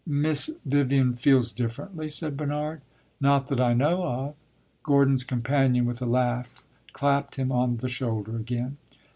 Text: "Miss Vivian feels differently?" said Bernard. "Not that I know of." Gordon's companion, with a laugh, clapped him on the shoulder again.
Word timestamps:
"Miss 0.07 0.49
Vivian 0.65 1.13
feels 1.15 1.51
differently?" 1.51 2.09
said 2.09 2.35
Bernard. 2.35 2.81
"Not 3.19 3.45
that 3.49 3.61
I 3.61 3.75
know 3.75 4.03
of." 4.03 4.35
Gordon's 4.81 5.23
companion, 5.23 5.85
with 5.85 6.01
a 6.01 6.07
laugh, 6.07 6.63
clapped 6.91 7.35
him 7.35 7.51
on 7.51 7.77
the 7.77 7.87
shoulder 7.87 8.35
again. 8.35 8.77